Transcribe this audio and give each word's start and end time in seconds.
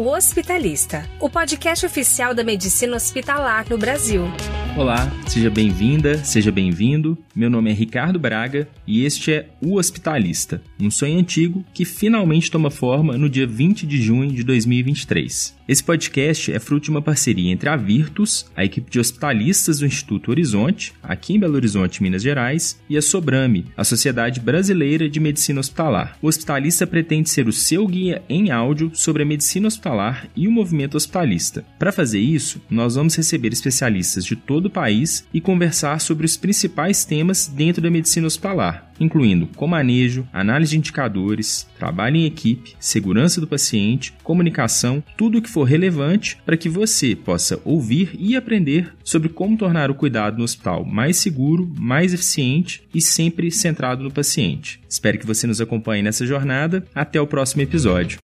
O 0.00 0.16
Hospitalista, 0.16 1.06
o 1.20 1.28
podcast 1.28 1.84
oficial 1.84 2.34
da 2.34 2.42
medicina 2.42 2.96
hospitalar 2.96 3.68
no 3.68 3.76
Brasil. 3.76 4.22
Olá, 4.76 5.10
seja 5.26 5.50
bem-vinda, 5.50 6.24
seja 6.24 6.52
bem-vindo. 6.52 7.18
Meu 7.34 7.50
nome 7.50 7.70
é 7.70 7.74
Ricardo 7.74 8.18
Braga 8.18 8.68
e 8.86 9.04
este 9.04 9.32
é 9.32 9.48
O 9.60 9.78
Hospitalista, 9.78 10.62
um 10.80 10.90
sonho 10.90 11.18
antigo 11.18 11.64
que 11.74 11.84
finalmente 11.84 12.50
toma 12.50 12.70
forma 12.70 13.18
no 13.18 13.28
dia 13.28 13.46
20 13.46 13.86
de 13.86 14.00
junho 14.00 14.32
de 14.32 14.44
2023. 14.44 15.60
Esse 15.70 15.84
podcast 15.84 16.52
é 16.52 16.58
fruto 16.58 16.86
de 16.86 16.90
uma 16.90 17.00
parceria 17.00 17.52
entre 17.52 17.68
a 17.68 17.76
Virtus, 17.76 18.46
a 18.56 18.64
equipe 18.64 18.90
de 18.90 18.98
hospitalistas 18.98 19.78
do 19.78 19.86
Instituto 19.86 20.32
Horizonte, 20.32 20.92
aqui 21.00 21.34
em 21.34 21.38
Belo 21.38 21.54
Horizonte, 21.54 22.02
Minas 22.02 22.22
Gerais, 22.22 22.80
e 22.88 22.96
a 22.96 23.02
Sobrame, 23.02 23.66
a 23.76 23.84
Sociedade 23.84 24.40
Brasileira 24.40 25.08
de 25.08 25.20
Medicina 25.20 25.60
Hospitalar. 25.60 26.18
O 26.20 26.26
Hospitalista 26.26 26.88
pretende 26.88 27.30
ser 27.30 27.46
o 27.46 27.52
seu 27.52 27.86
guia 27.86 28.20
em 28.28 28.50
áudio 28.50 28.90
sobre 28.94 29.22
a 29.22 29.26
medicina 29.26 29.68
hospitalar 29.68 30.28
e 30.34 30.48
o 30.48 30.50
movimento 30.50 30.96
hospitalista. 30.96 31.64
Para 31.78 31.92
fazer 31.92 32.18
isso, 32.18 32.60
nós 32.68 32.96
vamos 32.96 33.14
receber 33.14 33.52
especialistas 33.52 34.24
de 34.24 34.34
todo 34.34 34.59
o 34.66 34.70
país 34.70 35.26
e 35.32 35.40
conversar 35.40 36.00
sobre 36.00 36.26
os 36.26 36.36
principais 36.36 37.04
temas 37.04 37.46
dentro 37.46 37.82
da 37.82 37.90
medicina 37.90 38.26
hospitalar, 38.26 38.90
incluindo 38.98 39.46
comanejo, 39.48 40.26
análise 40.32 40.72
de 40.72 40.78
indicadores, 40.78 41.68
trabalho 41.78 42.16
em 42.16 42.26
equipe, 42.26 42.74
segurança 42.78 43.40
do 43.40 43.46
paciente, 43.46 44.12
comunicação, 44.22 45.02
tudo 45.16 45.38
o 45.38 45.42
que 45.42 45.48
for 45.48 45.64
relevante 45.64 46.38
para 46.44 46.56
que 46.56 46.68
você 46.68 47.14
possa 47.14 47.60
ouvir 47.64 48.10
e 48.18 48.36
aprender 48.36 48.92
sobre 49.04 49.28
como 49.28 49.56
tornar 49.56 49.90
o 49.90 49.94
cuidado 49.94 50.38
no 50.38 50.44
hospital 50.44 50.84
mais 50.84 51.16
seguro, 51.16 51.70
mais 51.78 52.12
eficiente 52.12 52.82
e 52.94 53.00
sempre 53.00 53.50
centrado 53.50 54.02
no 54.02 54.10
paciente. 54.10 54.80
Espero 54.88 55.18
que 55.18 55.26
você 55.26 55.46
nos 55.46 55.60
acompanhe 55.60 56.02
nessa 56.02 56.26
jornada. 56.26 56.84
Até 56.94 57.20
o 57.20 57.26
próximo 57.26 57.62
episódio. 57.62 58.18